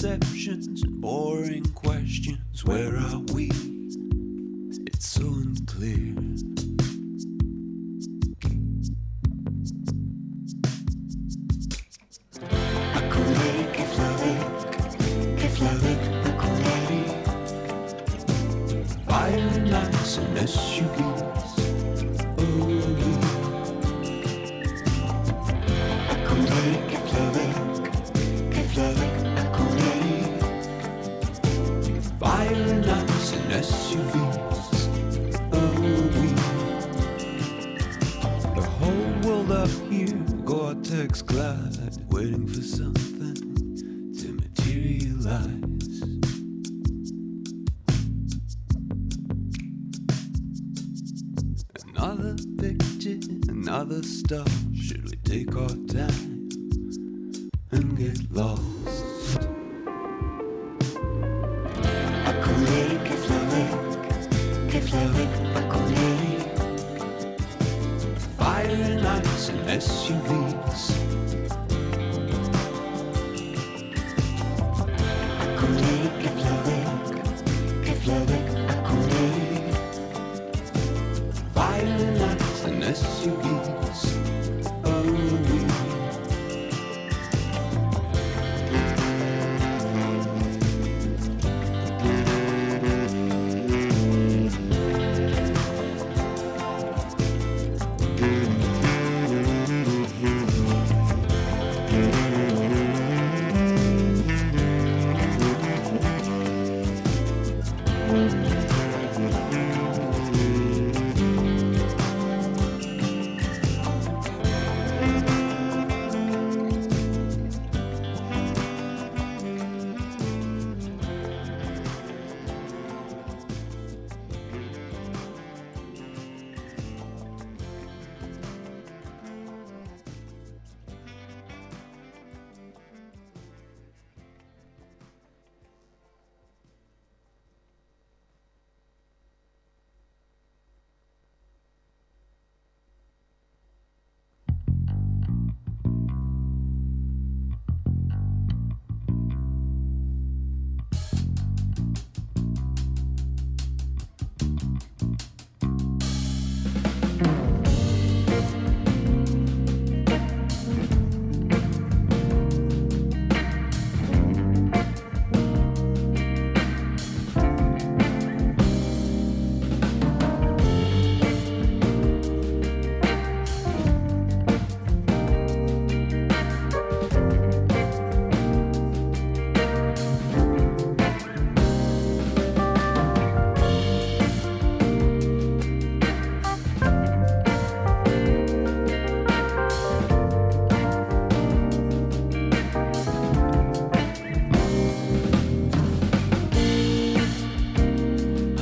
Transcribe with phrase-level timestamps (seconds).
[0.00, 0.39] perception.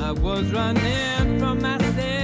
[0.09, 2.18] I was running from myself.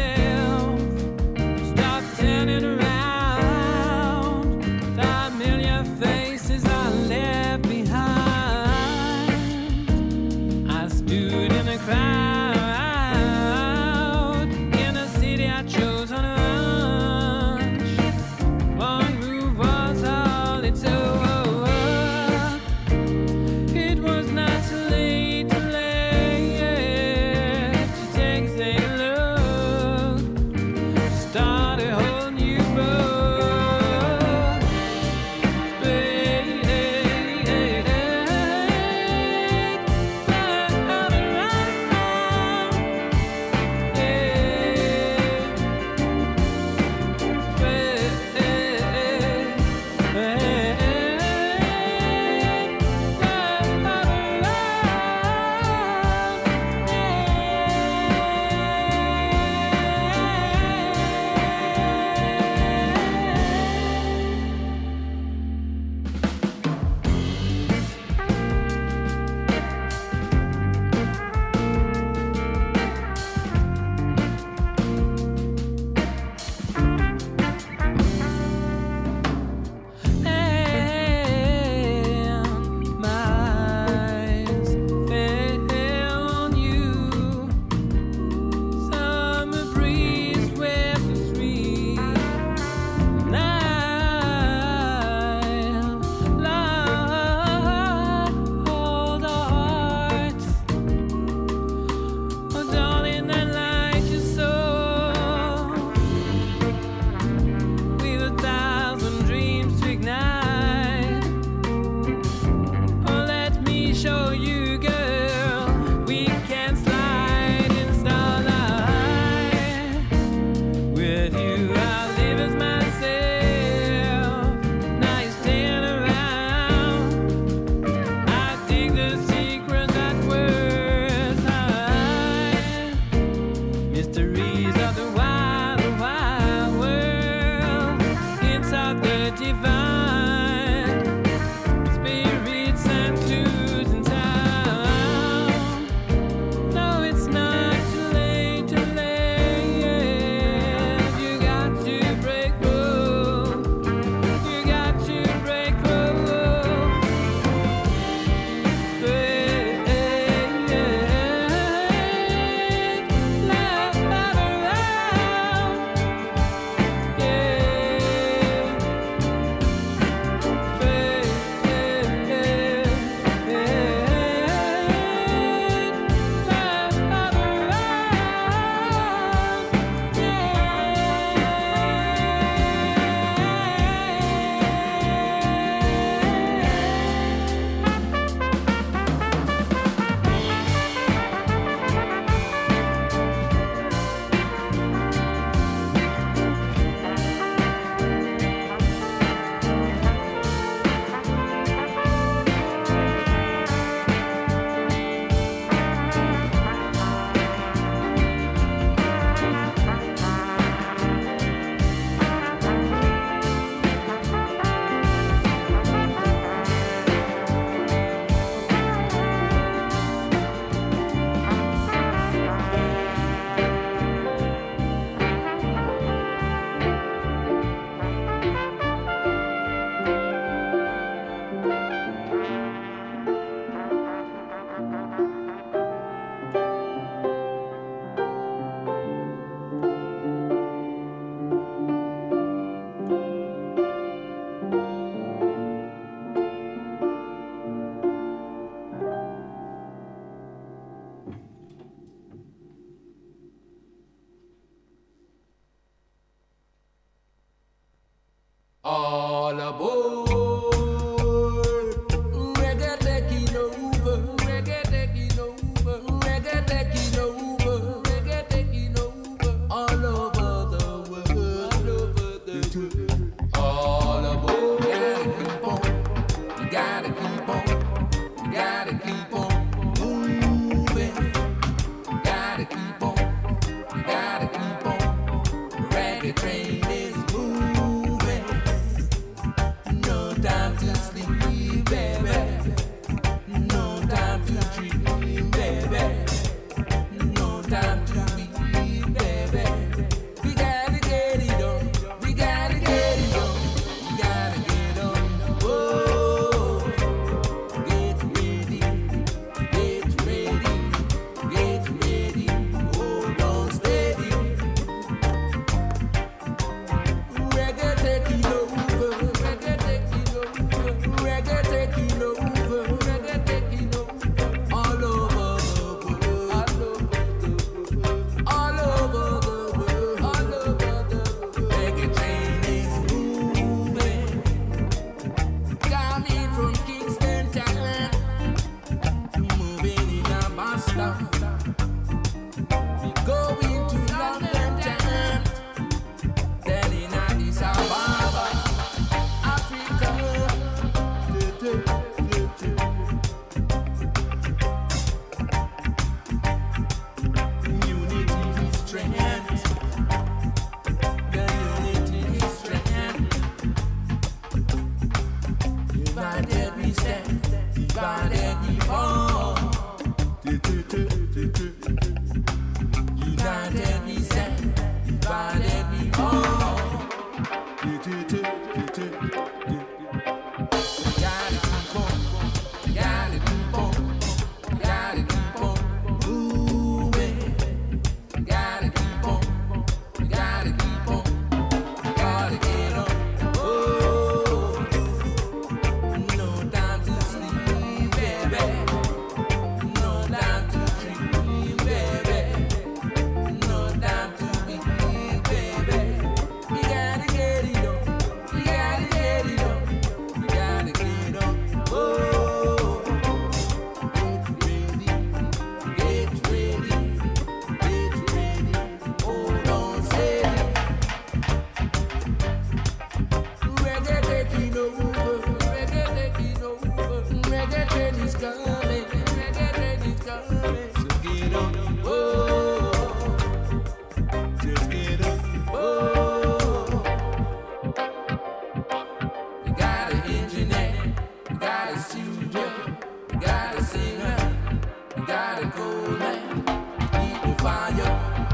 [447.64, 447.96] fire.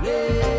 [0.05, 0.50] Yeah.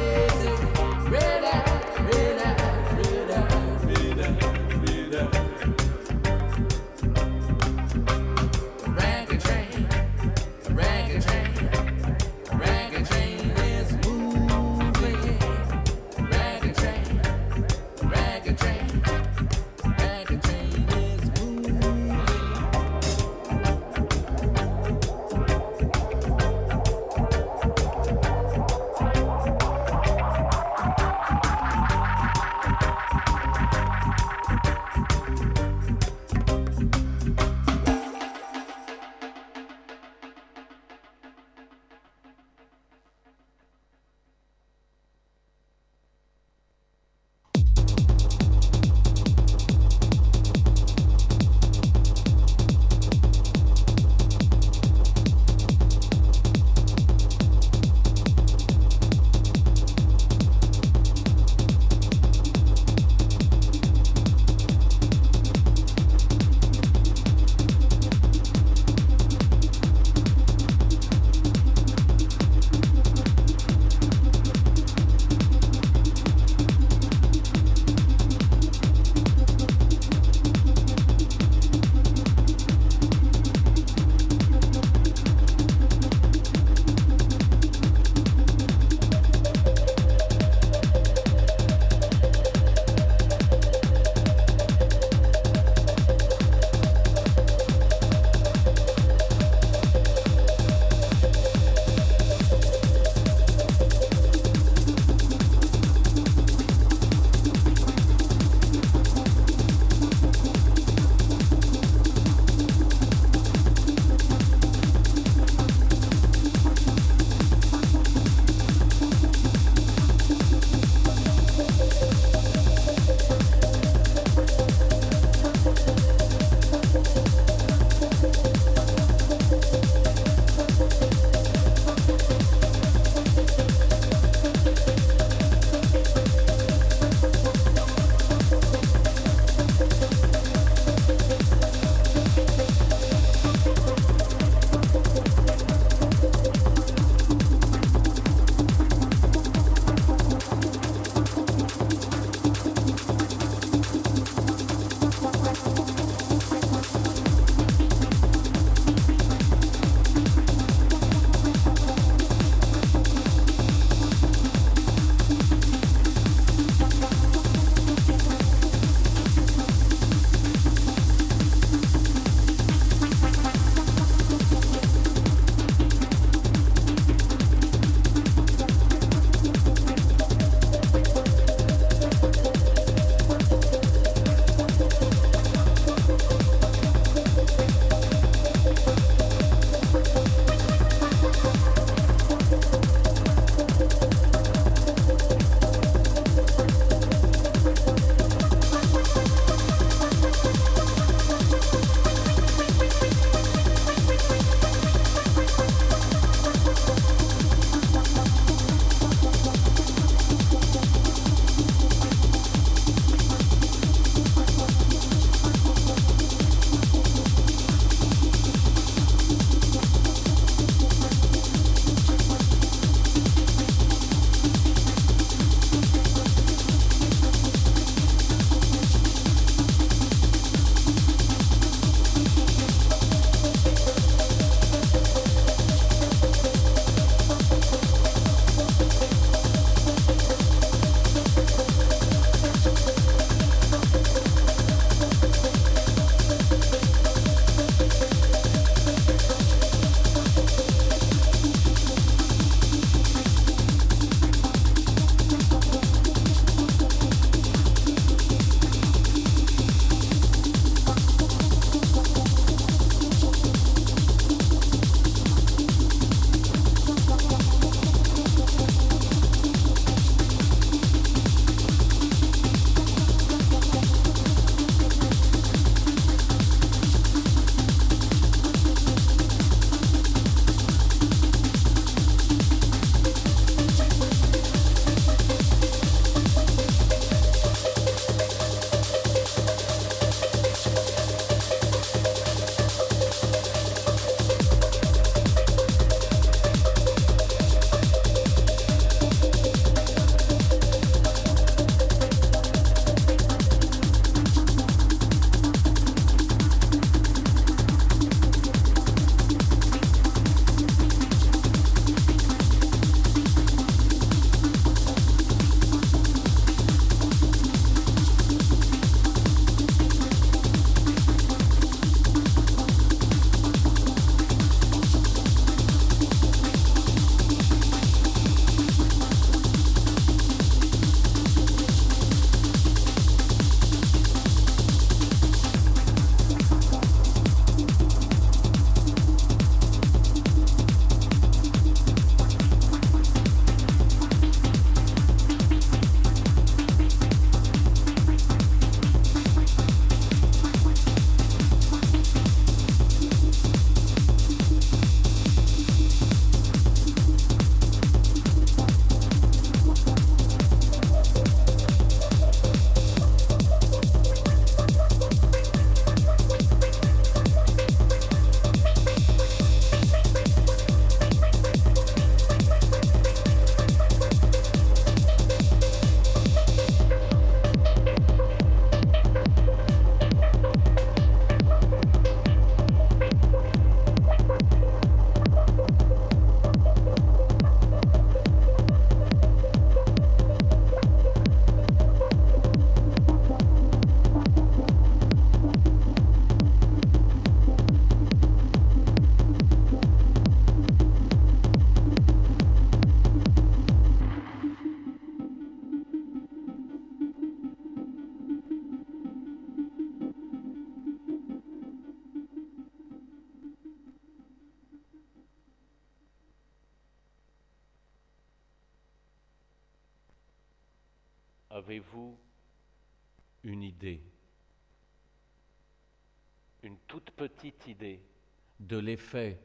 [428.72, 429.38] De l'effet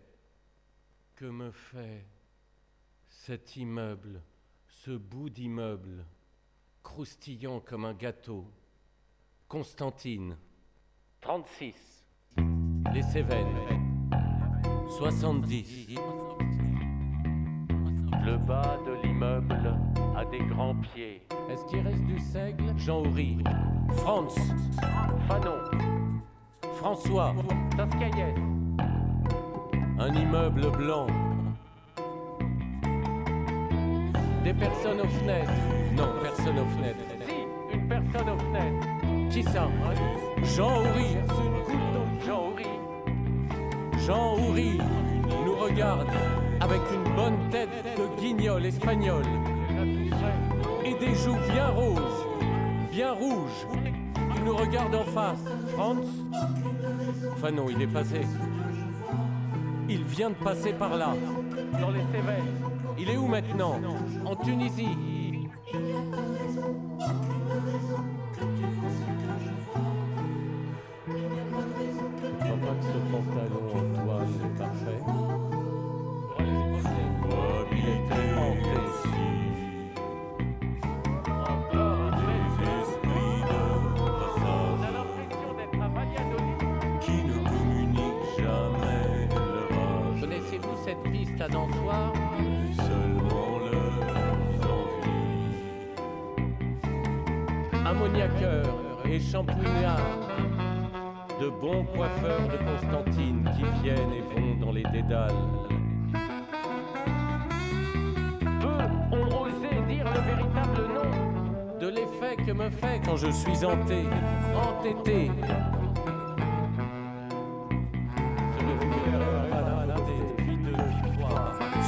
[1.16, 2.06] que me fait
[3.08, 4.22] cet immeuble,
[4.68, 6.06] ce bout d'immeuble,
[6.84, 8.48] croustillant comme un gâteau
[9.48, 10.36] Constantine,
[11.20, 12.06] 36.
[12.94, 14.12] Les Cévennes,
[14.96, 15.96] 70.
[18.24, 19.76] Le bas de l'immeuble
[20.16, 21.26] a des grands pieds.
[21.50, 22.78] Est-ce qu'il reste du seigle?
[22.78, 23.38] Jean Houry.
[23.96, 24.36] Franz.
[25.26, 25.58] Fanon.
[26.76, 27.34] François.
[29.98, 31.06] Un immeuble blanc.
[34.44, 35.50] Des personnes aux fenêtres.
[35.96, 36.98] Non, personne aux fenêtres.
[37.26, 38.86] Si, une personne aux fenêtres.
[39.30, 39.68] Qui ça?
[40.54, 41.16] Jean Houry.
[42.26, 42.66] Jean Houry.
[44.06, 44.78] Jean Houry
[45.46, 46.08] nous regarde
[46.60, 49.24] avec une bonne tête de guignol espagnol
[50.84, 52.26] et des joues bien roses,
[52.92, 53.66] bien rouges.
[54.36, 55.42] Il nous regarde en face.
[55.68, 56.06] Franz?
[57.32, 58.20] Enfin non, il est passé.
[59.88, 61.14] Il vient de passer par là,
[61.80, 62.54] dans les Cévennes.
[62.98, 63.80] Il est où maintenant?
[64.24, 64.96] En Tunisie.
[113.36, 114.04] Suis hanté,
[114.54, 115.30] entêté.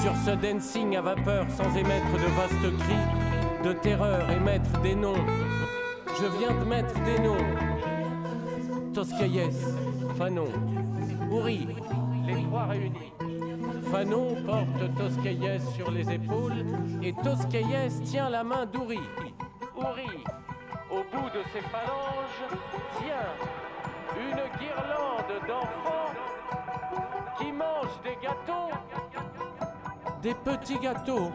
[0.02, 5.24] Sur ce dancing à vapeur sans émettre de vastes cris, de terreur émettre des noms.
[6.20, 8.92] Je viens de mettre des noms.
[8.92, 9.56] Toscaïès,
[10.16, 10.48] Fanon,
[11.30, 11.68] Houry,
[12.26, 13.12] les trois réunis.
[13.90, 16.64] Fanon porte Toscaïès sur les épaules
[17.02, 19.00] et Toscaïès tient la main d'Houry.
[19.76, 20.24] Houry,
[20.90, 22.44] au bout de ses phalanges,
[22.98, 23.30] tient
[24.16, 26.14] une guirlande d'enfants
[27.38, 28.70] qui mangent des gâteaux.
[30.22, 31.30] Des petits gâteaux.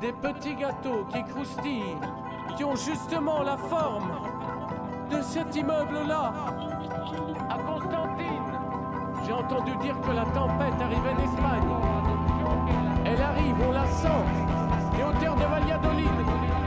[0.00, 1.96] Des petits gâteaux qui croustillent,
[2.56, 4.10] qui ont justement la forme
[5.10, 6.32] de cet immeuble-là.
[7.50, 8.50] À Constantine,
[9.26, 11.68] j'ai entendu dire que la tempête arrivait d'Espagne.
[13.04, 14.08] Elle arrive, on la sent.
[14.96, 16.59] Les hauteurs de Valladolid.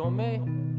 [0.00, 0.69] Aussi Tu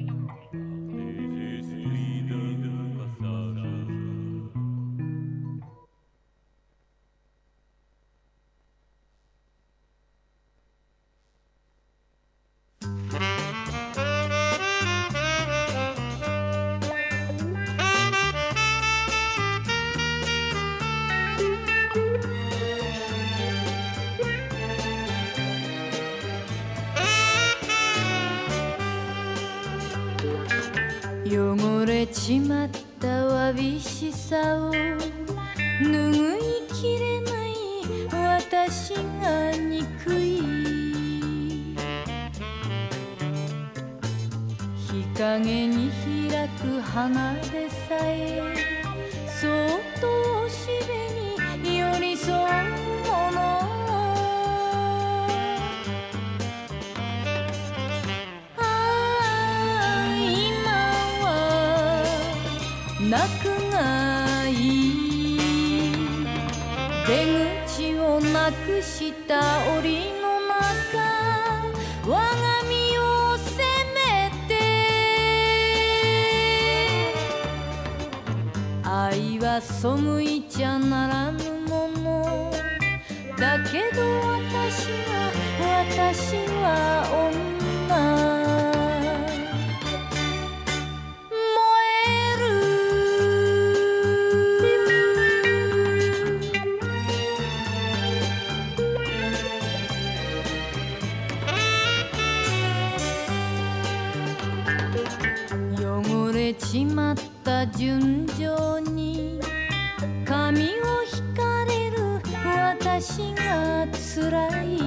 [114.13, 114.77] つらい。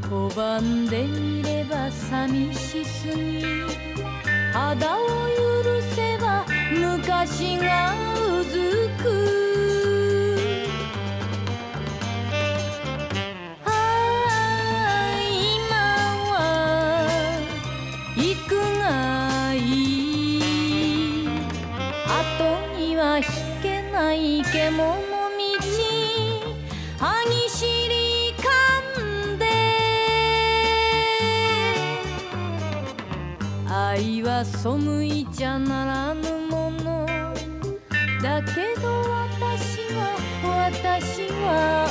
[0.00, 3.42] 拒んでいれば寂しすぎ。
[4.52, 9.35] 肌を許せば昔がうずく。
[34.36, 37.06] は背いちゃならぬもの。
[38.22, 40.12] だけど私は
[40.44, 41.85] 私は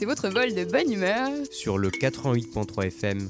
[0.00, 3.28] c'est votre vol de bonne humeur sur le 88.3 FM.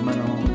[0.00, 0.49] permanent.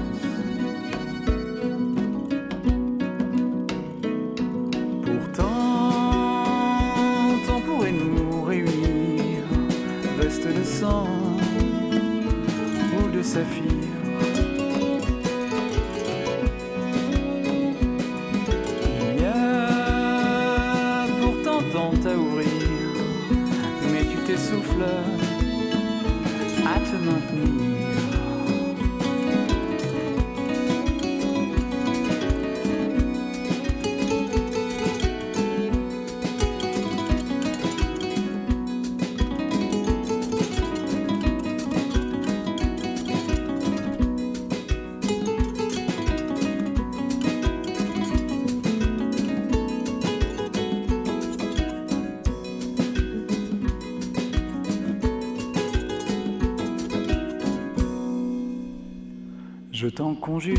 [59.95, 60.57] t'en conjure,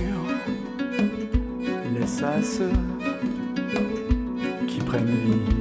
[1.92, 2.72] laisse à ceux
[4.66, 5.55] qui prennent vie.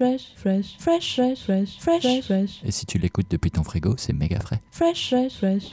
[0.00, 2.60] Fresh, fresh, fresh, fresh, fresh, fresh.
[2.64, 4.62] Et si tu l'écoutes depuis ton frigo, c'est méga frais.
[4.70, 5.64] Fresh, fresh, fresh.